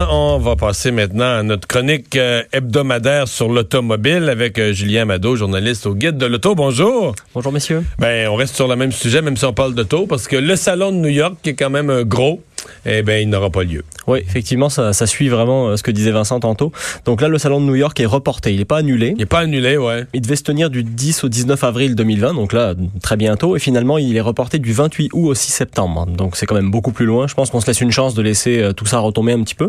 On 0.00 0.38
va 0.38 0.54
passer 0.54 0.92
maintenant 0.92 1.38
à 1.38 1.42
notre 1.42 1.66
chronique 1.66 2.14
euh, 2.14 2.44
hebdomadaire 2.52 3.26
sur 3.26 3.48
l'automobile 3.48 4.28
avec 4.28 4.56
euh, 4.60 4.72
Julien 4.72 5.06
Mado, 5.06 5.34
journaliste 5.34 5.86
au 5.86 5.94
Guide 5.96 6.16
de 6.16 6.26
l'Auto. 6.26 6.54
Bonjour. 6.54 7.16
Bonjour, 7.34 7.50
messieurs. 7.50 7.82
Ben, 7.98 8.28
on 8.28 8.36
reste 8.36 8.54
sur 8.54 8.68
le 8.68 8.76
même 8.76 8.92
sujet, 8.92 9.22
même 9.22 9.36
si 9.36 9.44
on 9.44 9.52
parle 9.52 9.74
d'auto, 9.74 10.06
parce 10.06 10.28
que 10.28 10.36
le 10.36 10.54
salon 10.54 10.92
de 10.92 10.98
New 10.98 11.08
York, 11.08 11.38
qui 11.42 11.50
est 11.50 11.54
quand 11.54 11.70
même 11.70 11.90
euh, 11.90 12.04
gros, 12.04 12.40
eh 12.86 13.02
ben, 13.02 13.22
il 13.22 13.28
n'aura 13.28 13.50
pas 13.50 13.64
lieu. 13.64 13.82
Oui, 14.06 14.20
effectivement, 14.20 14.68
ça, 14.68 14.92
ça 14.92 15.06
suit 15.06 15.28
vraiment 15.28 15.68
euh, 15.68 15.76
ce 15.76 15.82
que 15.82 15.90
disait 15.90 16.10
Vincent 16.10 16.40
tantôt. 16.40 16.72
Donc 17.04 17.20
là, 17.20 17.28
le 17.28 17.38
salon 17.38 17.60
de 17.60 17.66
New 17.66 17.74
York 17.74 17.98
est 18.00 18.06
reporté. 18.06 18.52
Il 18.52 18.58
n'est 18.58 18.64
pas 18.64 18.78
annulé. 18.78 19.08
Il 19.12 19.18
n'est 19.18 19.26
pas 19.26 19.40
annulé, 19.40 19.76
ouais. 19.76 20.04
Il 20.14 20.20
devait 20.22 20.36
se 20.36 20.42
tenir 20.42 20.70
du 20.70 20.82
10 20.82 21.24
au 21.24 21.28
19 21.28 21.62
avril 21.64 21.94
2020, 21.94 22.34
donc 22.34 22.52
là, 22.52 22.74
très 23.02 23.16
bientôt. 23.16 23.56
Et 23.56 23.58
finalement, 23.58 23.98
il 23.98 24.16
est 24.16 24.20
reporté 24.20 24.58
du 24.58 24.72
28 24.72 25.10
août 25.12 25.28
au 25.30 25.34
6 25.34 25.52
septembre. 25.52 26.06
Donc 26.06 26.36
c'est 26.36 26.46
quand 26.46 26.54
même 26.54 26.70
beaucoup 26.70 26.92
plus 26.92 27.06
loin. 27.06 27.26
Je 27.26 27.34
pense 27.34 27.50
qu'on 27.50 27.60
se 27.60 27.66
laisse 27.66 27.80
une 27.80 27.90
chance 27.92 28.14
de 28.14 28.22
laisser 28.22 28.62
euh, 28.62 28.72
tout 28.72 28.86
ça 28.86 28.98
retomber 28.98 29.32
un 29.32 29.42
petit 29.42 29.54
peu. 29.54 29.68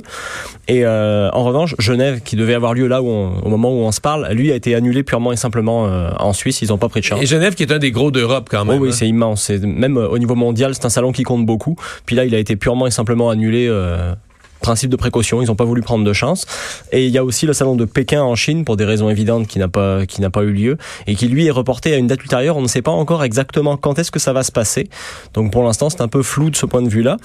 Et 0.68 0.86
euh, 0.86 1.30
en 1.34 1.44
revanche, 1.44 1.76
Genève, 1.80 2.22
qui 2.22 2.36
devait 2.36 2.54
avoir 2.54 2.74
lieu 2.74 2.88
là 2.88 3.02
où 3.02 3.08
on- 3.08 3.40
au 3.44 3.50
moment 3.50 3.72
où 3.72 3.80
on 3.82 3.92
se 3.92 4.02
parle, 4.02 4.28
lui 4.32 4.52
a 4.52 4.56
été 4.56 4.76
annulé 4.76 5.04
purement 5.04 5.32
et 5.32 5.36
simplement 5.38 5.88
euh, 5.88 6.10
en 6.20 6.34
Suisse. 6.34 6.62
Ils 6.62 6.70
n'ont 6.70 6.78
pas 6.78 6.90
pris 6.90 7.00
de 7.02 7.06
chance. 7.06 7.22
Et 7.22 7.26
Genève, 7.26 7.56
qui 7.56 7.64
est 7.64 7.72
un 7.72 7.80
des 7.80 7.92
gros 7.92 8.12
d'Europe 8.12 8.48
quand 8.50 8.62
Oh 8.62 8.72
même. 8.72 8.82
oui, 8.82 8.90
hein. 8.90 8.94
c'est 8.96 9.08
immense. 9.08 9.50
Même 9.50 9.98
euh, 9.98 10.08
au 10.08 10.18
niveau 10.18 10.36
mondial, 10.36 10.74
c'est 10.76 10.86
un 10.86 10.90
salon 10.90 11.12
qui 11.12 11.24
compte 11.24 11.46
beaucoup. 11.46 11.76
Puis 12.06 12.16
là, 12.16 12.26
il 12.26 12.34
a 12.36 12.38
été 12.40 12.56
purement 12.56 12.86
simplement 12.92 13.30
annulé. 13.30 13.68
euh, 13.68 14.14
Principe 14.62 14.90
de 14.90 14.98
précaution, 14.98 15.42
ils 15.42 15.46
n'ont 15.46 15.56
pas 15.56 15.64
voulu 15.64 15.82
prendre 15.82 16.04
de 16.04 16.12
chance. 16.12 16.46
Et 16.92 17.06
il 17.06 17.12
y 17.12 17.18
a 17.18 17.24
aussi 17.24 17.46
le 17.46 17.54
salon 17.54 17.78
de 17.78 17.86
Pékin 17.86 18.22
en 18.22 18.36
Chine 18.36 18.66
pour 18.66 18.76
des 18.76 18.84
raisons 18.84 19.10
évidentes 19.10 19.48
qui 19.48 19.58
n'a 19.58 19.70
pas 19.70 20.06
qui 20.06 20.20
n'a 20.20 20.30
pas 20.30 20.44
eu 20.44 20.52
lieu 20.52 20.78
et 21.08 21.16
qui 21.16 21.30
lui 21.30 21.46
est 21.46 21.52
reporté 21.52 21.94
à 21.94 21.98
une 21.98 22.08
date 22.08 22.22
ultérieure. 22.22 22.58
On 22.58 22.62
ne 22.62 22.68
sait 22.68 22.82
pas 22.82 22.92
encore 22.92 23.24
exactement 23.24 23.78
quand 23.78 23.98
est-ce 24.00 24.12
que 24.12 24.20
ça 24.20 24.34
va 24.34 24.44
se 24.44 24.52
passer. 24.52 24.90
Donc 25.34 25.54
pour 25.54 25.64
l'instant, 25.64 25.90
c'est 25.90 26.02
un 26.02 26.10
peu 26.10 26.24
flou 26.24 26.50
de 26.50 26.58
ce 26.58 26.66
point 26.66 26.82
de 26.82 26.90
vue-là. 26.90 27.16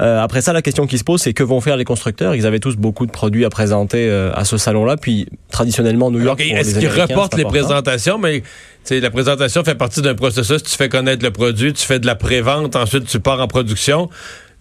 Euh, 0.00 0.20
après 0.20 0.40
ça, 0.40 0.52
la 0.52 0.62
question 0.62 0.88
qui 0.88 0.98
se 0.98 1.04
pose, 1.04 1.22
c'est 1.22 1.32
que 1.32 1.44
vont 1.44 1.60
faire 1.60 1.76
les 1.76 1.84
constructeurs? 1.84 2.34
Ils 2.34 2.44
avaient 2.44 2.58
tous 2.58 2.74
beaucoup 2.76 3.06
de 3.06 3.12
produits 3.12 3.44
à 3.44 3.50
présenter 3.50 4.08
euh, 4.08 4.32
à 4.34 4.44
ce 4.44 4.56
salon-là. 4.56 4.96
Puis 4.96 5.28
traditionnellement, 5.52 6.10
New 6.10 6.20
York, 6.20 6.40
Est-ce 6.40 6.76
qu'ils 6.76 6.88
reportent 6.88 7.36
les 7.36 7.44
présentations, 7.44 8.18
mais 8.18 8.42
la 8.90 9.10
présentation 9.10 9.62
fait 9.62 9.76
partie 9.76 10.02
d'un 10.02 10.16
processus. 10.16 10.64
Tu 10.64 10.76
fais 10.76 10.88
connaître 10.88 11.24
le 11.24 11.30
produit, 11.30 11.72
tu 11.72 11.86
fais 11.86 12.00
de 12.00 12.06
la 12.06 12.16
prévente, 12.16 12.74
ensuite 12.74 13.06
tu 13.06 13.20
pars 13.20 13.38
en 13.38 13.46
production. 13.46 14.10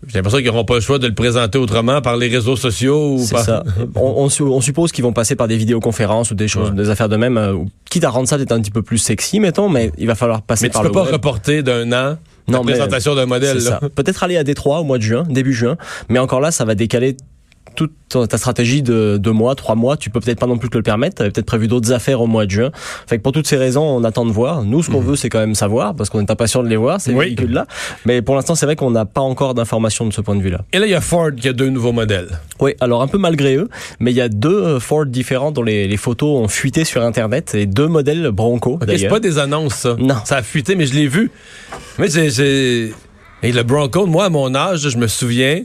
J'ai 0.07 0.15
l'impression 0.19 0.37
qu'ils 0.39 0.47
n'auront 0.47 0.63
pas 0.65 0.75
le 0.75 0.79
choix 0.81 0.97
de 0.97 1.07
le 1.07 1.13
présenter 1.13 1.57
autrement 1.57 2.01
par 2.01 2.15
les 2.15 2.27
réseaux 2.29 2.55
sociaux 2.55 3.15
ou 3.15 3.19
C'est 3.19 3.35
par... 3.35 3.43
ça. 3.43 3.63
On, 3.95 4.27
on 4.29 4.43
on 4.51 4.61
suppose 4.61 4.91
qu'ils 4.93 5.03
vont 5.03 5.11
passer 5.13 5.35
par 5.35 5.47
des 5.49 5.57
vidéoconférences 5.57 6.31
ou 6.31 6.35
des 6.35 6.47
choses, 6.47 6.69
Ouais. 6.69 6.75
des 6.75 6.89
affaires 6.89 7.09
de 7.09 7.17
même, 7.17 7.37
euh, 7.37 7.57
quitte 7.89 8.05
à 8.05 8.09
rendre 8.09 8.27
ça 8.27 8.37
peut-être 8.37 8.53
un 8.53 8.61
petit 8.61 8.71
peu 8.71 8.81
plus 8.81 8.97
sexy, 8.97 9.39
mettons, 9.39 9.67
mais 9.69 9.91
il 9.97 10.07
va 10.07 10.15
falloir 10.15 10.41
passer 10.41 10.65
Mais 10.65 10.69
tu 10.69 10.73
par 10.73 10.81
peux 10.83 10.87
le 10.87 10.93
pas 10.93 11.03
web. 11.03 11.11
reporter 11.13 11.63
d'un 11.63 11.91
an 11.91 12.17
Non, 12.47 12.59
la 12.59 12.71
présentation 12.71 13.13
d'un 13.13 13.25
modèle. 13.25 13.59
Peut-être 13.95 14.23
aller 14.23 14.37
à 14.37 14.43
Détroit 14.45 14.79
au 14.79 14.83
mois 14.85 14.97
de 14.97 15.03
juin, 15.03 15.23
début 15.29 15.53
juin, 15.53 15.75
mais 16.07 16.19
encore 16.19 16.39
là, 16.39 16.51
ça 16.51 16.63
va 16.65 16.75
décaler 16.75 17.17
toute 17.87 18.27
ta 18.29 18.37
stratégie 18.37 18.81
de 18.83 19.17
deux 19.17 19.31
mois, 19.31 19.55
trois 19.55 19.75
mois. 19.75 19.95
Tu 19.95 20.09
peux 20.09 20.19
peut-être 20.19 20.39
pas 20.39 20.47
non 20.47 20.57
plus 20.57 20.69
te 20.69 20.75
le 20.77 20.83
permettre. 20.83 21.15
Tu 21.17 21.21
avais 21.21 21.31
peut-être 21.31 21.45
prévu 21.45 21.67
d'autres 21.69 21.93
affaires 21.93 22.19
au 22.21 22.27
mois 22.27 22.45
de 22.45 22.51
juin. 22.51 22.71
Fait 23.07 23.17
que 23.17 23.23
pour 23.23 23.31
toutes 23.31 23.47
ces 23.47 23.55
raisons, 23.55 23.83
on 23.83 24.03
attend 24.03 24.25
de 24.25 24.31
voir. 24.31 24.63
Nous, 24.63 24.83
ce 24.83 24.89
qu'on 24.89 24.99
veut, 24.99 25.15
c'est 25.15 25.29
quand 25.29 25.39
même 25.39 25.55
savoir, 25.55 25.95
parce 25.95 26.09
qu'on 26.09 26.19
est 26.19 26.29
impatient 26.29 26.61
de 26.63 26.67
les 26.67 26.75
voir, 26.75 26.99
ces 26.99 27.11
Mhm. 27.11 27.17
Oui. 27.17 27.25
véhicules-là. 27.27 27.65
Mais 28.05 28.21
pour 28.21 28.35
l'instant, 28.35 28.55
c'est 28.55 28.65
vrai 28.65 28.75
qu'on 28.75 28.91
n'a 28.91 29.05
pas 29.05 29.21
encore 29.21 29.53
d'informations 29.53 30.05
de 30.07 30.11
ce 30.13 30.19
point 30.21 30.35
de 30.35 30.41
vue-là. 30.41 30.61
Et 30.73 30.79
là, 30.79 30.87
il 30.87 30.91
y 30.91 30.95
a 30.95 31.01
Ford 31.01 31.29
qui 31.35 31.47
a 31.47 31.53
deux 31.53 31.69
nouveaux 31.69 31.93
modèles. 31.93 32.39
Oui, 32.59 32.73
alors 32.81 33.01
un 33.01 33.07
peu 33.07 33.17
malgré 33.17 33.55
eux, 33.55 33.69
mais 33.99 34.11
il 34.11 34.15
y 34.17 34.21
a 34.21 34.27
deux 34.29 34.49
euh, 34.63 34.79
Ford 34.79 35.05
différents 35.05 35.51
dont 35.51 35.63
les, 35.63 35.87
les 35.87 35.97
photos 35.97 36.43
ont 36.43 36.47
fuité 36.49 36.83
sur 36.83 37.01
Internet, 37.03 37.55
et 37.55 37.65
deux 37.65 37.87
modèles 37.87 38.29
Bronco 38.31 38.73
Ok, 38.81 38.89
c'est 38.97 39.07
pas 39.07 39.19
des 39.21 39.37
annonces, 39.39 39.75
ça. 39.75 39.95
Non. 39.97 40.15
Ça 40.25 40.37
a 40.37 40.41
fuité, 40.43 40.75
mais 40.75 40.85
je 40.85 40.93
l'ai 40.95 41.07
vu. 41.07 41.31
Mais 41.97 42.09
j'ai- 42.09 42.29
j'ai. 42.29 42.93
Et 43.41 43.51
le 43.53 43.63
Bronco, 43.63 44.05
moi, 44.05 44.25
à 44.25 44.29
mon 44.29 44.53
âge, 44.53 44.89
je 44.89 44.97
me 44.97 45.07
souviens. 45.07 45.61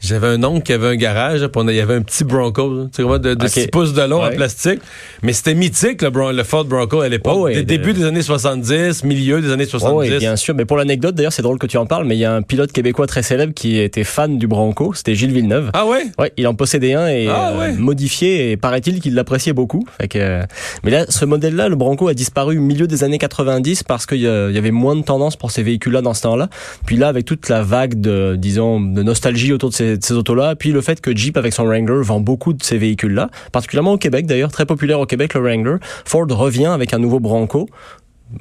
J'avais 0.00 0.28
un 0.28 0.42
oncle 0.44 0.62
qui 0.62 0.72
avait 0.72 0.88
un 0.88 0.96
garage, 0.96 1.46
puis 1.46 1.62
il 1.68 1.74
y 1.74 1.80
avait 1.80 1.94
un 1.94 2.00
petit 2.02 2.24
Bronco, 2.24 2.84
tu 2.84 2.88
sais, 2.96 3.02
vraiment, 3.02 3.18
de, 3.18 3.34
de 3.34 3.44
Ok. 3.44 3.50
6 3.50 3.66
pouces 3.68 3.92
de 3.92 4.02
long 4.02 4.20
en 4.22 4.28
Ouais. 4.28 4.34
plastique. 4.36 4.80
Mais 5.22 5.32
c'était 5.34 5.54
mythique, 5.54 6.00
le, 6.02 6.08
Bron- 6.10 6.32
le 6.32 6.42
Ford 6.42 6.64
Bronco 6.64 7.00
à 7.00 7.08
l'époque. 7.08 7.34
Oh, 7.36 7.42
ouais, 7.44 7.54
des 7.54 7.60
de- 7.62 7.66
débuts 7.66 7.92
des 7.92 8.04
années 8.04 8.22
70, 8.22 9.04
milieu 9.04 9.40
des 9.42 9.50
années 9.52 9.64
Oh, 9.66 9.78
70. 9.78 10.10
oui, 10.12 10.18
bien 10.18 10.36
sûr. 10.36 10.54
Mais 10.54 10.64
pour 10.64 10.76
l'anecdote, 10.78 11.14
d'ailleurs, 11.14 11.32
c'est 11.34 11.42
drôle 11.42 11.58
que 11.58 11.66
tu 11.66 11.76
en 11.76 11.84
parles, 11.86 12.06
mais 12.06 12.16
il 12.16 12.20
y 12.20 12.24
a 12.24 12.32
un 12.34 12.42
pilote 12.42 12.72
québécois 12.72 13.06
très 13.06 13.22
célèbre 13.22 13.52
qui 13.54 13.78
était 13.78 14.04
fan 14.04 14.38
du 14.38 14.46
Bronco. 14.46 14.94
C'était 14.94 15.14
Gilles 15.14 15.32
Villeneuve. 15.32 15.70
ah 15.74 15.86
ouais? 15.86 16.04
Ouais, 16.18 16.32
il 16.38 16.46
en 16.46 16.54
possédait 16.54 16.94
un 16.94 17.06
et 17.06 17.28
Ah, 17.28 17.50
euh, 17.52 17.58
ouais. 17.58 17.72
modifié 17.72 18.52
et 18.52 18.56
paraît-il 18.56 19.00
qu'il 19.00 19.14
l'appréciait 19.14 19.52
beaucoup. 19.52 19.84
Fait 20.00 20.08
que, 20.08 20.18
euh, 20.18 20.42
mais 20.82 20.90
là, 20.90 21.04
ce 21.08 21.24
modèle-là, 21.26 21.68
le 21.68 21.76
Bronco 21.76 22.08
a 22.08 22.14
disparu 22.14 22.56
au 22.58 22.62
milieu 22.62 22.86
des 22.86 23.04
années 23.04 23.18
90 23.18 23.82
parce 23.82 24.06
qu'il 24.06 24.18
y, 24.18 24.22
y 24.22 24.26
avait 24.58 24.70
moins 24.70 24.96
de 24.96 25.02
tendance 25.02 25.36
pour 25.36 25.50
ces 25.50 25.62
véhicules-là 25.62 26.00
dans 26.00 26.14
ce 26.14 26.22
temps-là. 26.22 26.48
Puis 26.86 26.96
là, 26.96 27.08
avec 27.08 27.26
toute 27.26 27.48
la 27.50 27.62
vague 27.62 28.00
de, 28.00 28.36
disons, 28.38 28.80
de 28.80 29.02
nostalgie 29.02 29.52
autour 29.52 29.68
de 29.70 29.74
ces, 29.74 29.89
de 29.96 30.04
ces 30.04 30.14
autos-là, 30.14 30.54
puis 30.56 30.72
le 30.72 30.80
fait 30.80 31.00
que 31.00 31.14
Jeep 31.16 31.36
avec 31.36 31.52
son 31.52 31.64
Wrangler 31.64 32.00
vend 32.02 32.20
beaucoup 32.20 32.52
de 32.52 32.62
ces 32.62 32.78
véhicules-là, 32.78 33.30
particulièrement 33.52 33.92
au 33.92 33.98
Québec 33.98 34.26
d'ailleurs, 34.26 34.52
très 34.52 34.66
populaire 34.66 35.00
au 35.00 35.06
Québec 35.06 35.34
le 35.34 35.40
Wrangler, 35.40 35.76
Ford 36.04 36.26
revient 36.30 36.66
avec 36.66 36.94
un 36.94 36.98
nouveau 36.98 37.20
Bronco 37.20 37.68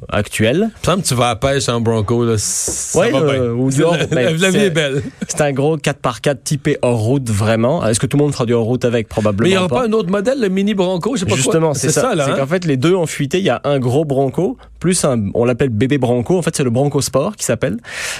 actuel. 0.09 0.69
Semble 0.83 1.01
tu 1.01 1.15
vas 1.15 1.29
à 1.29 1.35
pêche 1.35 1.67
en 1.67 1.81
Bronco, 1.81 2.23
là. 2.23 2.35
Ça 2.37 2.99
Ouais, 2.99 3.11
va 3.11 3.19
euh, 3.19 3.53
bien. 3.55 3.63
ou 3.63 3.71
dehors, 3.75 3.97
la, 3.97 4.05
ben, 4.05 4.37
la- 4.37 4.49
vie 4.51 4.57
est 4.59 4.69
belle. 4.69 5.01
C'est 5.27 5.41
un 5.41 5.51
gros 5.51 5.77
4x4 5.77 6.37
typé 6.43 6.77
hors 6.83 6.99
route 6.99 7.27
vraiment. 7.29 7.83
Est-ce 7.85 7.99
que 7.99 8.05
tout 8.05 8.17
le 8.17 8.23
monde 8.23 8.33
fera 8.33 8.45
du 8.45 8.53
hors 8.53 8.65
route 8.65 8.85
avec? 8.85 9.07
Probablement 9.07 9.43
Mais 9.45 9.49
il 9.49 9.53
n'y 9.53 9.57
aura 9.57 9.67
pas. 9.67 9.81
pas 9.81 9.87
un 9.87 9.93
autre 9.93 10.09
modèle, 10.11 10.39
le 10.39 10.49
mini 10.49 10.75
Bronco, 10.75 11.15
je 11.15 11.21
sais 11.21 11.25
pas. 11.25 11.35
Justement, 11.35 11.73
c'est 11.73 11.89
ça. 11.89 12.13
là. 12.13 12.25
c'est 12.25 12.31
hein? 12.31 12.35
qu'en 12.37 12.45
fait, 12.47 12.65
les 12.65 12.77
deux 12.77 12.93
ont 12.93 13.07
fuité. 13.07 13.39
Il 13.39 13.45
y 13.45 13.49
a 13.49 13.61
un 13.63 13.79
gros 13.79 14.05
Bronco, 14.05 14.57
plus 14.79 15.03
un, 15.05 15.29
on 15.33 15.45
l'appelle 15.45 15.69
bébé 15.69 15.97
Bronco. 15.97 16.37
En 16.37 16.41
fait, 16.41 16.55
c'est 16.55 16.63
le 16.63 16.69
Bronco 16.69 17.01
Sport 17.01 17.35
qui 17.35 17.45
s'appelle. 17.45 17.77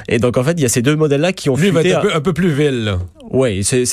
Et 0.07 0.19
donc, 0.19 0.37
en 0.37 0.43
fait, 0.43 0.53
il 0.53 0.61
y 0.61 0.65
a 0.65 0.69
ces 0.69 0.81
deux 0.81 0.95
modèles-là 0.95 1.33
qui 1.33 1.49
ont 1.49 1.55
Lui, 1.55 1.71
va 1.71 1.81
être 1.81 1.97
un 1.97 2.01
peu, 2.01 2.15
un 2.15 2.21
peu 2.21 2.33
plus 2.33 2.51
ville, 2.51 2.83
là. 2.83 2.99
Oui, 3.31 3.63
c'est 3.63 3.85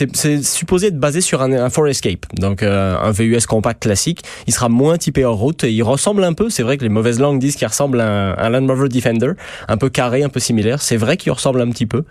supposé 0.42 0.86
être 0.86 0.98
basé 0.98 1.20
sur 1.20 1.42
un, 1.42 1.52
un 1.52 1.68
Ford 1.68 1.86
Escape, 1.86 2.24
donc 2.38 2.62
euh, 2.62 2.96
un 2.98 3.10
VUS 3.10 3.44
compact 3.46 3.82
classique. 3.82 4.22
Il 4.46 4.54
sera 4.54 4.70
moins 4.70 4.96
typé 4.96 5.26
hors 5.26 5.36
route 5.36 5.62
et 5.64 5.70
il 5.70 5.82
ressemble 5.82 6.24
un 6.24 6.32
peu. 6.32 6.48
C'est 6.48 6.62
vrai 6.62 6.78
que 6.78 6.84
les 6.84 6.88
mauvaises 6.88 7.20
langues 7.20 7.38
disent 7.38 7.56
qu'il 7.56 7.66
ressemble 7.66 8.00
à 8.00 8.08
un, 8.08 8.38
un 8.38 8.48
Land 8.48 8.66
Rover 8.66 8.88
Defender, 8.88 9.32
un 9.68 9.76
peu 9.76 9.90
carré, 9.90 10.22
un 10.22 10.30
peu 10.30 10.40
similaire. 10.40 10.80
C'est 10.80 10.96
vrai 10.96 11.18
qu'il 11.18 11.32
ressemble 11.32 11.60
un 11.60 11.68
petit 11.68 11.84
peu, 11.84 12.04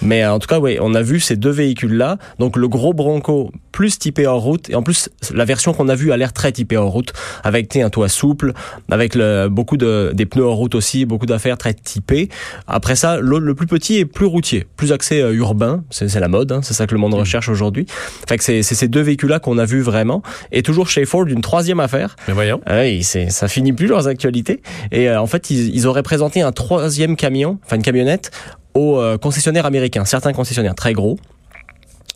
mais 0.00 0.24
euh, 0.24 0.32
en 0.32 0.38
tout 0.38 0.48
cas, 0.48 0.60
oui, 0.60 0.78
on 0.80 0.94
a 0.94 1.02
vu 1.02 1.20
ces 1.20 1.36
deux 1.36 1.50
véhicules-là. 1.50 2.16
Donc 2.38 2.56
le 2.56 2.68
gros 2.68 2.94
Bronco 2.94 3.52
plus 3.70 3.98
typé 3.98 4.26
hors 4.26 4.40
route 4.40 4.70
et 4.70 4.74
en 4.74 4.82
plus 4.82 5.10
la 5.34 5.44
version 5.44 5.72
qu'on 5.72 5.88
a 5.88 5.94
vue 5.94 6.12
a 6.12 6.16
l'air 6.16 6.32
très 6.32 6.52
typée 6.52 6.76
hors 6.76 6.90
route, 6.90 7.12
avec 7.44 7.76
un 7.76 7.90
toit 7.90 8.08
souple, 8.08 8.52
avec 8.90 9.14
le, 9.14 9.48
beaucoup 9.48 9.76
de 9.76 9.91
des 10.14 10.26
pneus 10.26 10.44
hors 10.44 10.56
route 10.56 10.74
aussi, 10.74 11.04
beaucoup 11.04 11.26
d'affaires 11.26 11.58
très 11.58 11.74
typées. 11.74 12.28
Après 12.66 12.96
ça, 12.96 13.18
le, 13.20 13.38
le 13.38 13.54
plus 13.54 13.66
petit 13.66 13.98
est 13.98 14.04
plus 14.04 14.26
routier, 14.26 14.66
plus 14.76 14.92
axé 14.92 15.20
euh, 15.20 15.32
urbain. 15.34 15.84
C'est 15.90 16.08
c'est 16.08 16.20
la 16.20 16.28
mode, 16.28 16.52
hein, 16.52 16.60
c'est 16.62 16.74
ça 16.74 16.86
que 16.86 16.94
le 16.94 17.00
monde 17.00 17.14
recherche 17.14 17.48
aujourd'hui. 17.48 17.86
Fait 18.28 18.38
que 18.38 18.44
c'est 18.44 18.62
c'est 18.62 18.74
ces 18.74 18.88
deux 18.88 19.00
véhicules-là 19.00 19.38
qu'on 19.38 19.58
a 19.58 19.64
vus 19.64 19.82
vraiment. 19.82 20.22
Et 20.50 20.62
toujours 20.62 20.88
chez 20.88 21.04
Ford, 21.04 21.26
une 21.26 21.40
troisième 21.40 21.80
affaire. 21.80 22.16
Mais 22.28 22.34
voyons. 22.34 22.60
C'est 23.02 23.30
ça 23.30 23.48
finit 23.48 23.72
plus 23.72 23.86
leurs 23.86 24.08
actualités. 24.08 24.62
Et 24.90 25.08
euh, 25.08 25.20
en 25.20 25.26
fait, 25.26 25.50
ils, 25.50 25.74
ils 25.74 25.86
auraient 25.86 26.02
présenté 26.02 26.42
un 26.42 26.52
troisième 26.52 27.16
camion, 27.16 27.58
enfin 27.64 27.76
une 27.76 27.82
camionnette, 27.82 28.30
aux 28.74 28.98
euh, 28.98 29.18
concessionnaires 29.18 29.66
américains, 29.66 30.04
certains 30.04 30.32
concessionnaires 30.32 30.74
très 30.74 30.92
gros. 30.92 31.18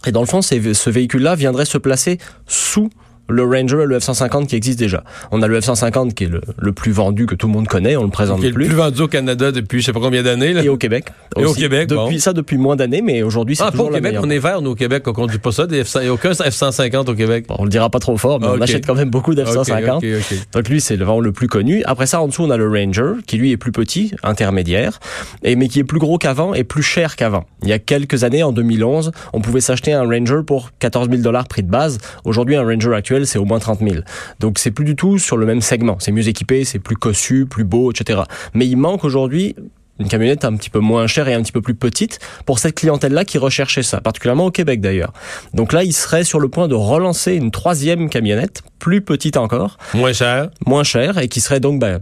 Et 0.07 0.13
dans 0.13 0.21
le 0.21 0.27
fond, 0.27 0.41
ce 0.43 0.91
véhicule-là 0.91 1.35
viendrait 1.35 1.65
se 1.65 1.79
placer 1.79 2.19
sous 2.47 2.91
le 3.29 3.43
Ranger 3.45 3.83
et 3.83 3.87
le 3.87 3.99
F-150 3.99 4.47
qui 4.47 4.57
existe 4.57 4.79
déjà. 4.79 5.03
On 5.33 5.43
a 5.43 5.47
le 5.49 5.59
F-150 5.61 6.15
qui 6.15 6.25
est 6.25 6.29
le, 6.29 6.41
le 6.59 6.73
plus 6.73 6.93
vendu 6.93 7.27
que 7.27 7.35
tout 7.35 7.47
le 7.47 7.53
monde 7.53 7.67
connaît, 7.69 7.97
on 7.97 8.05
le 8.05 8.11
présente 8.11 8.41
Qui 8.41 8.47
est 8.47 8.49
le 8.51 8.55
plus. 8.55 8.67
plus 8.67 8.75
vendu 8.77 9.03
au 9.03 9.09
Canada 9.09 9.53
depuis 9.53 9.81
je 9.81 9.87
sais 9.87 9.93
pas 9.93 10.01
combien 10.01 10.23
d'années. 10.23 10.51
Et 10.65 10.69
au 10.69 10.77
Québec. 10.77 11.07
Et 11.37 11.45
au. 11.45 11.53
Québec, 11.53 11.89
depuis 11.89 12.15
bon. 12.15 12.19
ça 12.19 12.33
depuis 12.33 12.57
moins 12.59 12.77
d'années, 12.77 13.03
mais 13.03 13.23
aujourd'hui 13.23 13.57
c'est 13.57 13.65
Ah, 13.65 13.71
toujours 13.71 13.89
au 13.89 13.93
Québec, 13.93 14.17
on 14.23 14.31
est 14.31 14.39
vert, 14.39 14.61
nous, 14.63 14.71
au 14.71 14.75
Québec, 14.75 15.03
on 15.07 15.13
conduit 15.13 15.39
pas 15.39 15.53
ça. 15.53 15.67
des 15.67 15.83
F- 15.83 16.07
a 16.07 16.13
aucun 16.13 16.31
F-150 16.33 17.11
au 17.11 17.15
Québec. 17.15 17.47
Bon, 17.49 17.57
on 17.59 17.65
le 17.65 17.71
dira 17.71 17.89
pas 17.91 17.99
trop 17.99 18.17
fort, 18.17 18.41
mais 18.41 18.47
on 18.49 18.61
achète 18.61 18.87
quand 18.87 18.95
même 18.95 19.11
beaucoup 19.11 19.35
d'F-150. 19.35 19.97
Ok, 19.97 20.05
ok, 20.05 20.05
ok. 20.33 20.39
Donc 20.53 20.69
lui, 20.69 20.81
c'est 20.81 20.97
le 20.97 21.05
vraiment 21.05 21.21
le 21.21 21.33
plus 21.33 21.49
connu. 21.49 21.83
Après 21.85 22.07
ça, 22.07 22.21
en 22.21 22.29
dessous, 22.29 22.43
on 22.45 22.51
a 22.51 22.57
le 22.57 22.69
Ranger, 22.69 23.21
qui 23.27 23.39
lui 23.39 23.51
est 23.53 23.57
plus 23.57 23.73
petit, 23.73 24.13
intermédiaire, 24.23 25.01
et 25.43 25.57
mais 25.57 25.69
qui 25.69 25.79
est 25.81 25.85
plus 25.85 25.99
gros 25.99 26.19
qu'avant 26.19 26.55
et 26.55 26.65
plus 26.65 26.83
cher 26.83 27.17
qu'avant. 27.17 27.45
Il 27.63 27.69
y 27.69 27.73
a 27.73 27.79
quelques 27.79 28.23
années, 28.25 28.43
en 28.43 28.53
2011, 28.53 29.13
on 29.33 29.41
pouvait 29.41 29.61
s'acheter 29.61 29.93
un 29.93 30.05
Ranger 30.05 30.41
pour 30.47 30.71
14 30.79 31.09
000 31.11 31.23
dollars 31.23 31.49
prix 31.49 31.63
de 31.63 31.71
base. 31.71 31.99
Aujourd'hui, 32.25 32.57
un 32.57 32.63
Ranger 32.65 32.93
actuel, 32.95 33.16
c'est 33.24 33.39
au 33.39 33.45
moins 33.47 33.59
30 33.59 33.80
000. 33.80 34.03
Donc 34.41 34.59
c'est 34.59 34.71
plus 34.72 34.84
du 34.84 34.97
tout 34.97 35.18
sur 35.18 35.39
le 35.39 35.47
même 35.47 35.63
segment. 35.63 35.97
C'est 35.98 36.13
mieux 36.13 36.28
équipé, 36.28 36.65
c'est 36.65 36.78
plus 36.78 36.97
cossu, 36.97 37.47
plus 37.47 37.65
beau, 37.65 37.91
etc. 37.91 38.21
Mais 38.53 38.66
il 38.66 38.77
manque 38.77 39.04
aujourd'hui 39.04 39.54
une 39.98 40.09
camionnette 40.09 40.45
un 40.45 40.54
petit 40.57 40.68
peu 40.68 40.78
moins 40.80 41.07
chère 41.07 41.27
et 41.28 41.33
un 41.33 41.41
petit 41.41 41.53
peu 41.53 41.63
plus 41.63 41.74
petite 41.74 42.18
pour 42.45 42.59
cette 42.59 42.74
clientèle-là 42.74 43.24
qui 43.24 43.39
recherchait 43.39 43.83
ça, 43.83 44.01
particulièrement 44.03 44.47
au 44.47 44.51
Québec 44.51 44.80
d'ailleurs. 44.83 45.13
Donc 45.54 45.72
là, 45.72 45.84
il 45.84 45.95
serait 45.95 46.24
sur 46.24 46.39
le 46.39 46.48
point 46.48 46.68
de 46.68 46.74
relancer 46.74 47.33
une 47.33 47.51
troisième 47.51 48.10
camionnette, 48.10 48.63
plus 48.78 49.01
petite 49.01 49.39
encore, 49.39 49.78
Moins 49.95 50.12
cher. 50.12 50.51
moins 50.66 50.84
cher 50.84 51.16
et 51.16 51.28
qui 51.28 51.41
serait 51.41 51.60
donc 51.60 51.80
ben, 51.80 52.01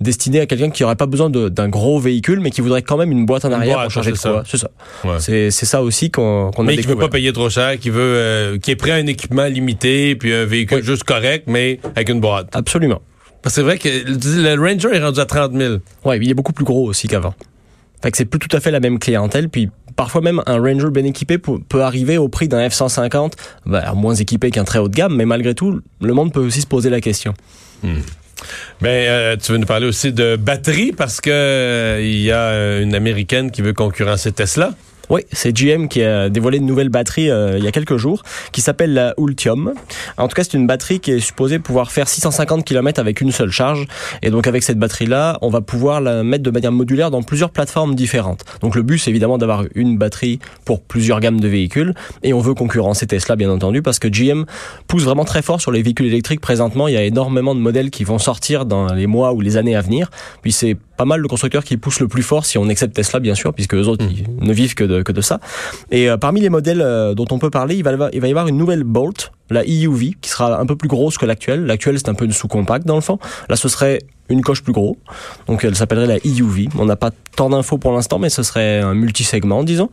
destiné 0.00 0.40
à 0.40 0.46
quelqu'un 0.46 0.70
qui 0.70 0.82
n'aurait 0.82 0.96
pas 0.96 1.06
besoin 1.06 1.30
d'un 1.30 1.68
gros 1.68 1.98
véhicule, 1.98 2.40
mais 2.40 2.50
qui 2.50 2.60
voudrait 2.60 2.82
quand 2.82 2.96
même 2.96 3.12
une 3.12 3.26
boîte 3.26 3.44
en 3.44 3.48
Une 3.48 3.54
arrière 3.54 3.74
boîte, 3.76 3.86
pour 3.86 3.92
changer 3.92 4.12
de 4.12 4.18
quoi. 4.18 4.42
C'est 4.46 4.58
ça. 4.58 4.70
Ouais. 5.04 5.18
C'est 5.20 5.50
ça 5.50 5.82
aussi 5.82 6.10
qu'on 6.10 6.50
qu'on 6.54 6.64
a 6.64 6.66
Mais 6.66 6.76
qui 6.76 6.86
veut 6.86 6.96
pas 6.96 7.08
payer 7.08 7.32
trop 7.32 7.50
cher, 7.50 7.78
qui 7.78 7.90
veut, 7.90 8.00
euh, 8.00 8.58
qui 8.58 8.70
est 8.70 8.76
prêt 8.76 8.92
à 8.92 8.96
un 8.96 9.06
équipement 9.06 9.44
limité, 9.46 10.16
puis 10.16 10.32
un 10.32 10.44
véhicule 10.44 10.78
Oui. 10.78 10.84
juste 10.84 11.04
correct, 11.04 11.44
mais 11.46 11.80
avec 11.94 12.08
une 12.08 12.20
boîte. 12.20 12.48
Absolument. 12.52 13.00
Parce 13.42 13.54
que 13.54 13.60
c'est 13.60 13.64
vrai 13.64 13.78
que 13.78 13.88
le 13.88 14.60
Ranger 14.60 14.88
est 14.96 15.02
rendu 15.04 15.20
à 15.20 15.24
30 15.24 15.52
000. 15.54 15.76
Ouais, 16.04 16.18
il 16.20 16.30
est 16.30 16.34
beaucoup 16.34 16.52
plus 16.52 16.64
gros 16.64 16.86
aussi 16.88 17.06
qu'avant. 17.08 17.34
Fait 18.02 18.10
que 18.10 18.16
c'est 18.16 18.24
plus 18.24 18.38
tout 18.38 18.54
à 18.56 18.60
fait 18.60 18.70
la 18.70 18.80
même 18.80 18.98
clientèle, 18.98 19.48
puis 19.48 19.70
parfois 19.96 20.20
même 20.20 20.42
un 20.46 20.58
Ranger 20.58 20.90
bien 20.90 21.04
équipé 21.04 21.38
peut 21.38 21.82
arriver 21.82 22.18
au 22.18 22.28
prix 22.28 22.48
d'un 22.48 22.68
F-150, 22.68 23.32
bah, 23.64 23.92
moins 23.94 24.14
équipé 24.14 24.50
qu'un 24.50 24.64
très 24.64 24.78
haut 24.78 24.88
de 24.88 24.94
gamme, 24.94 25.16
mais 25.16 25.24
malgré 25.24 25.54
tout, 25.54 25.80
le 26.00 26.14
monde 26.14 26.32
peut 26.32 26.40
aussi 26.40 26.60
se 26.60 26.66
poser 26.66 26.90
la 26.90 27.00
question. 27.00 27.34
Hmm. 27.82 28.00
Ben, 28.80 28.88
euh, 28.88 29.36
tu 29.36 29.52
veux 29.52 29.58
nous 29.58 29.66
parler 29.66 29.86
aussi 29.86 30.12
de 30.12 30.36
batterie 30.36 30.92
parce 30.92 31.20
que 31.20 31.30
euh, 31.30 32.00
il 32.02 32.20
y 32.20 32.30
a 32.30 32.80
une 32.80 32.94
américaine 32.94 33.50
qui 33.50 33.62
veut 33.62 33.72
concurrencer 33.72 34.32
Tesla. 34.32 34.74
Oui, 35.08 35.22
c'est 35.32 35.52
GM 35.56 35.86
qui 35.86 36.02
a 36.02 36.28
dévoilé 36.28 36.58
une 36.58 36.66
nouvelle 36.66 36.88
batterie 36.88 37.30
euh, 37.30 37.58
il 37.58 37.64
y 37.64 37.68
a 37.68 37.72
quelques 37.72 37.96
jours 37.96 38.24
qui 38.50 38.60
s'appelle 38.60 38.92
la 38.92 39.14
Ultium. 39.18 39.72
En 40.18 40.26
tout 40.26 40.34
cas, 40.34 40.42
c'est 40.42 40.54
une 40.54 40.66
batterie 40.66 40.98
qui 40.98 41.12
est 41.12 41.20
supposée 41.20 41.60
pouvoir 41.60 41.92
faire 41.92 42.08
650 42.08 42.64
km 42.64 42.98
avec 42.98 43.20
une 43.20 43.30
seule 43.30 43.50
charge. 43.50 43.86
Et 44.22 44.30
donc 44.30 44.48
avec 44.48 44.64
cette 44.64 44.78
batterie-là, 44.78 45.38
on 45.42 45.48
va 45.48 45.60
pouvoir 45.60 46.00
la 46.00 46.24
mettre 46.24 46.42
de 46.42 46.50
manière 46.50 46.72
modulaire 46.72 47.12
dans 47.12 47.22
plusieurs 47.22 47.50
plateformes 47.50 47.94
différentes. 47.94 48.44
Donc 48.62 48.74
le 48.74 48.82
but, 48.82 48.98
c'est 48.98 49.10
évidemment 49.10 49.38
d'avoir 49.38 49.64
une 49.76 49.96
batterie 49.96 50.40
pour 50.64 50.80
plusieurs 50.82 51.20
gammes 51.20 51.40
de 51.40 51.48
véhicules. 51.48 51.94
Et 52.24 52.32
on 52.32 52.40
veut 52.40 52.54
concurrencer 52.54 53.06
Tesla, 53.06 53.36
bien 53.36 53.50
entendu, 53.50 53.82
parce 53.82 54.00
que 54.00 54.08
GM 54.08 54.44
pousse 54.88 55.04
vraiment 55.04 55.24
très 55.24 55.42
fort 55.42 55.60
sur 55.60 55.70
les 55.70 55.82
véhicules 55.82 56.06
électriques 56.06 56.40
présentement. 56.40 56.88
Il 56.88 56.94
y 56.94 56.98
a 56.98 57.04
énormément 57.04 57.54
de 57.54 57.60
modèles 57.60 57.90
qui 57.90 58.02
vont 58.02 58.18
sortir 58.18 58.66
dans 58.66 58.92
les 58.92 59.06
mois 59.06 59.32
ou 59.32 59.40
les 59.40 59.56
années 59.56 59.76
à 59.76 59.82
venir. 59.82 60.10
Puis 60.42 60.50
c'est 60.50 60.76
pas 60.96 61.04
mal 61.04 61.22
de 61.22 61.26
constructeurs 61.26 61.64
qui 61.64 61.76
poussent 61.76 62.00
le 62.00 62.08
plus 62.08 62.22
fort, 62.22 62.46
si 62.46 62.58
on 62.58 62.68
accepte 62.68 62.94
Tesla, 62.94 63.20
bien 63.20 63.34
sûr, 63.34 63.52
puisque 63.52 63.74
eux 63.74 63.86
autres, 63.86 64.04
mmh. 64.04 64.10
ils 64.40 64.46
ne 64.46 64.52
vivent 64.52 64.74
que 64.74 64.84
de 64.84 65.02
que 65.02 65.12
de 65.12 65.20
ça. 65.20 65.40
Et 65.90 66.08
euh, 66.08 66.16
parmi 66.16 66.40
les 66.40 66.48
modèles 66.48 66.80
euh, 66.80 67.14
dont 67.14 67.26
on 67.30 67.38
peut 67.38 67.50
parler, 67.50 67.76
il 67.76 67.84
va, 67.84 67.92
il 68.12 68.20
va 68.20 68.26
y 68.26 68.30
avoir 68.30 68.48
une 68.48 68.56
nouvelle 68.56 68.84
Bolt, 68.84 69.32
la 69.50 69.62
EUV, 69.62 70.14
qui 70.20 70.30
sera 70.30 70.58
un 70.58 70.66
peu 70.66 70.76
plus 70.76 70.88
grosse 70.88 71.18
que 71.18 71.26
l'actuelle. 71.26 71.66
L'actuelle, 71.66 71.98
c'est 71.98 72.08
un 72.08 72.14
peu 72.14 72.24
une 72.24 72.32
sous-compacte 72.32 72.86
dans 72.86 72.96
le 72.96 73.00
fond. 73.00 73.18
Là, 73.48 73.56
ce 73.56 73.68
serait 73.68 74.00
une 74.28 74.42
coche 74.42 74.62
plus 74.62 74.72
gros. 74.72 74.98
Donc 75.46 75.64
elle 75.64 75.76
s'appellerait 75.76 76.06
la 76.06 76.16
EUV. 76.16 76.68
On 76.78 76.84
n'a 76.84 76.96
pas 76.96 77.10
tant 77.36 77.50
d'infos 77.50 77.78
pour 77.78 77.92
l'instant, 77.92 78.18
mais 78.18 78.28
ce 78.28 78.42
serait 78.42 78.80
un 78.80 78.94
multisegment, 78.94 79.62
disons. 79.62 79.88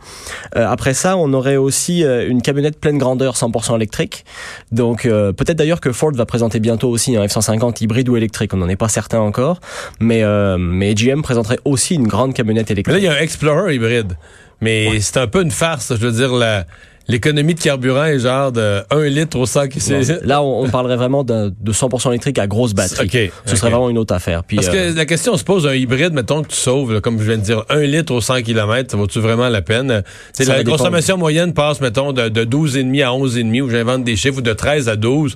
Euh, 0.55 0.67
après 0.67 0.95
ça, 0.95 1.17
on 1.17 1.33
aurait 1.33 1.55
aussi 1.55 2.01
une 2.03 2.41
camionnette 2.41 2.79
pleine 2.79 2.97
grandeur 2.97 3.35
100% 3.35 3.75
électrique. 3.75 4.25
Donc 4.71 5.03
peut-être 5.03 5.57
d'ailleurs 5.57 5.81
que 5.81 5.91
Ford 5.91 6.13
va 6.13 6.25
présenter 6.25 6.59
bientôt 6.59 6.89
aussi 6.89 7.15
un 7.15 7.23
F-150 7.23 7.83
hybride 7.83 8.09
ou 8.09 8.17
électrique. 8.17 8.55
On 8.55 8.57
n'en 8.57 8.69
est 8.69 8.75
pas 8.75 8.89
certain 8.89 9.19
encore. 9.19 9.59
Mais, 9.99 10.23
mais 10.57 10.95
GM 10.95 11.21
présenterait 11.21 11.59
aussi 11.63 11.95
une 11.95 12.07
grande 12.07 12.33
camionnette 12.33 12.71
électrique. 12.71 12.93
là, 12.93 12.99
il 12.99 13.05
y 13.05 13.07
a 13.07 13.13
un 13.13 13.19
Explorer 13.23 13.75
hybride. 13.75 14.17
Mais 14.61 14.99
c'est 15.01 15.17
un 15.17 15.27
peu 15.27 15.41
une 15.41 15.51
farce, 15.51 15.93
je 15.93 16.05
veux 16.05 16.11
dire, 16.11 16.33
la, 16.33 16.65
L'économie 17.07 17.53
de 17.53 17.59
carburant 17.59 18.05
est 18.05 18.19
genre 18.19 18.51
de 18.51 18.81
1 18.89 19.03
litre 19.05 19.37
au 19.37 19.45
100 19.45 19.63
Là, 20.23 20.41
on, 20.41 20.69
parlerait 20.69 20.95
vraiment 20.95 21.23
de, 21.23 21.53
100% 21.65 22.09
électrique 22.09 22.39
à 22.39 22.47
grosse 22.47 22.73
batterie. 22.73 23.31
Ce 23.45 23.55
serait 23.55 23.69
vraiment 23.69 23.89
une 23.89 23.97
autre 23.97 24.13
affaire. 24.13 24.43
Parce 24.43 24.69
que 24.69 24.77
euh, 24.77 24.93
la 24.93 25.05
question 25.05 25.35
se 25.35 25.43
pose, 25.43 25.67
un 25.67 25.73
hybride, 25.73 26.13
mettons 26.13 26.43
que 26.43 26.47
tu 26.47 26.55
sauves, 26.55 27.01
comme 27.01 27.19
je 27.19 27.25
viens 27.25 27.37
de 27.37 27.43
dire, 27.43 27.65
1 27.69 27.81
litre 27.81 28.13
au 28.13 28.21
100 28.21 28.43
km, 28.43 28.91
ça 28.91 28.97
vaut-tu 28.97 29.19
vraiment 29.19 29.49
la 29.49 29.61
peine? 29.61 30.03
C'est 30.31 30.45
la 30.45 30.63
consommation 30.63 31.17
moyenne 31.17 31.53
passe, 31.53 31.81
mettons, 31.81 32.13
de, 32.13 32.29
de 32.29 32.45
12,5 32.45 33.03
à 33.03 33.09
11,5, 33.09 33.61
où 33.61 33.69
j'invente 33.69 34.03
des 34.03 34.15
chiffres, 34.15 34.37
ou 34.37 34.41
de 34.41 34.53
13 34.53 34.87
à 34.87 34.95
12 34.95 35.35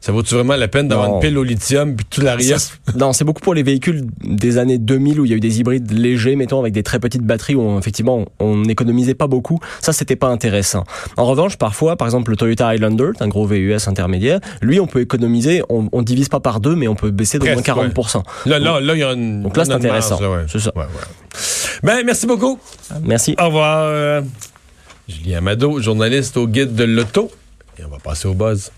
ça 0.00 0.12
vaut-tu 0.12 0.34
vraiment 0.34 0.56
la 0.56 0.68
peine 0.68 0.88
d'avoir 0.88 1.14
une 1.14 1.20
pile 1.20 1.38
au 1.38 1.44
lithium 1.44 1.96
puis 1.96 2.06
tout 2.08 2.20
l'arrière? 2.20 2.58
Non, 2.96 3.12
c'est 3.12 3.24
beaucoup 3.24 3.40
pour 3.40 3.54
les 3.54 3.62
véhicules 3.62 4.04
des 4.22 4.58
années 4.58 4.78
2000 4.78 5.20
où 5.20 5.24
il 5.24 5.30
y 5.30 5.34
a 5.34 5.36
eu 5.36 5.40
des 5.40 5.60
hybrides 5.60 5.90
légers, 5.90 6.36
mettons, 6.36 6.60
avec 6.60 6.72
des 6.72 6.82
très 6.82 6.98
petites 6.98 7.22
batteries 7.22 7.54
où 7.54 7.78
effectivement 7.78 8.24
on 8.38 8.56
n'économisait 8.56 9.14
pas 9.14 9.26
beaucoup. 9.26 9.58
Ça, 9.80 9.92
c'était 9.92 10.16
pas 10.16 10.28
intéressant. 10.28 10.84
En 11.16 11.24
revanche, 11.24 11.56
parfois, 11.56 11.96
par 11.96 12.06
exemple, 12.06 12.30
le 12.30 12.36
Toyota 12.36 12.68
Highlander, 12.68 13.10
un 13.20 13.28
gros 13.28 13.46
VUS 13.46 13.76
intermédiaire, 13.86 14.40
lui, 14.60 14.80
on 14.80 14.86
peut 14.86 15.00
économiser, 15.00 15.62
on, 15.68 15.88
on 15.92 16.02
divise 16.02 16.28
pas 16.28 16.40
par 16.40 16.60
deux, 16.60 16.76
mais 16.76 16.88
on 16.88 16.94
peut 16.94 17.10
baisser 17.10 17.38
de 17.38 17.44
moins 17.44 17.62
40%. 17.62 18.22
Là, 18.46 18.58
là, 18.58 18.80
là, 18.80 18.94
il 18.94 19.00
y 19.00 19.02
a 19.02 19.12
une. 19.12 19.42
Donc 19.42 19.56
là, 19.56 19.64
c'est 19.64 19.72
intéressant. 19.72 20.18
C'est 20.48 20.60
ça. 20.60 20.72
Ben, 21.82 22.02
merci 22.04 22.26
beaucoup. 22.26 22.58
Merci. 23.02 23.34
Au 23.40 23.46
revoir. 23.46 24.22
Julien 25.08 25.38
Amado, 25.38 25.80
journaliste 25.80 26.36
au 26.36 26.48
guide 26.48 26.74
de 26.74 26.84
l'auto. 26.84 27.30
Et 27.78 27.84
on 27.84 27.88
va 27.88 27.98
passer 27.98 28.26
au 28.26 28.34
buzz. 28.34 28.70